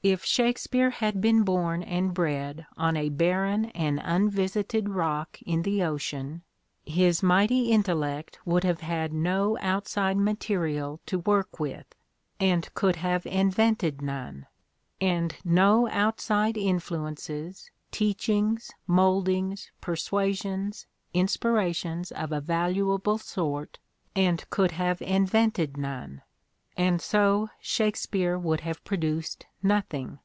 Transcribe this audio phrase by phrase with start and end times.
[0.00, 5.82] "If Shakespeare had been born and bred on a barren and unvisited rock in the
[5.82, 6.42] ocean
[6.86, 11.96] his mighty intellect would have had no outside material to work with,
[12.38, 14.46] and could have invented none;
[15.00, 23.80] and no outside influences, teachings, moldings, persuasions, inspirations of a valuable sort,
[24.14, 26.22] and could have invented none;
[26.76, 30.20] and so Shakespeare would have produced nothing.